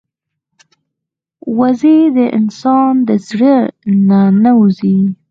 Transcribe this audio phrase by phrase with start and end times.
[1.57, 3.55] وزې د انسان د زړه
[4.07, 4.97] نه نه وځي